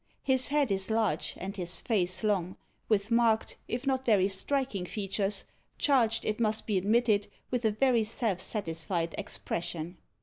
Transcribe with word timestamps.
His 0.23 0.47
head 0.47 0.71
is 0.71 0.89
large 0.89 1.35
and 1.37 1.55
his 1.55 1.79
face 1.79 2.23
long, 2.23 2.57
with 2.89 3.11
marked, 3.11 3.55
if 3.67 3.85
not 3.85 4.03
very 4.03 4.27
striking 4.27 4.83
features, 4.83 5.43
charged, 5.77 6.25
it 6.25 6.39
must 6.39 6.65
be 6.65 6.75
admitted, 6.75 7.27
with 7.51 7.65
a 7.65 7.71
very 7.71 8.03
self 8.03 8.41
satisfied 8.41 9.13
expression. 9.19 9.97